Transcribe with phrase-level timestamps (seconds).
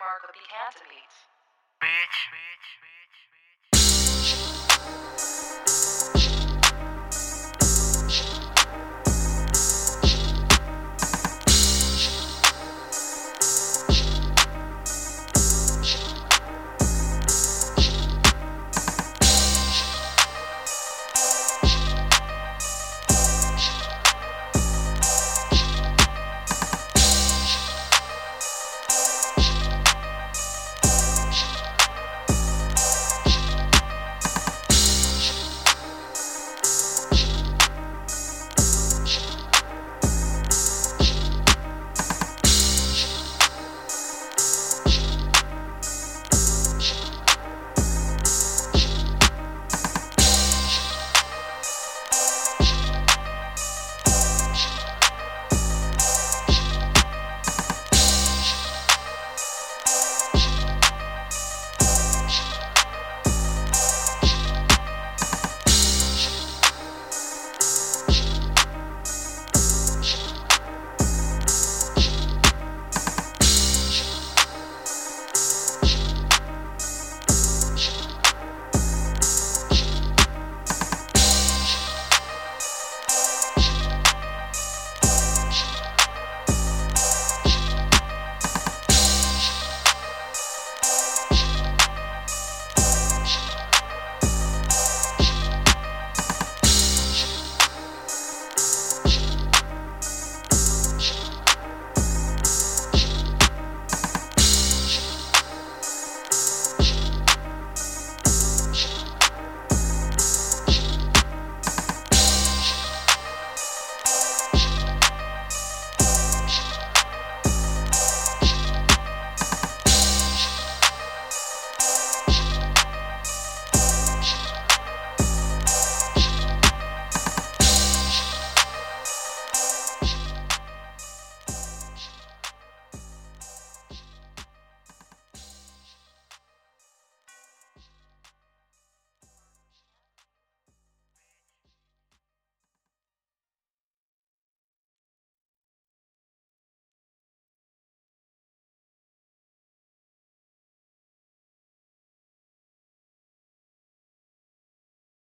[0.00, 2.16] Mark Marco Picanto Bitch.
[2.32, 2.89] Bitch.